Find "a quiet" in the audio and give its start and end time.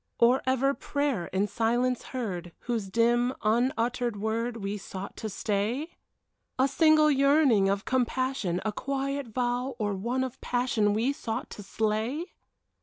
8.65-9.27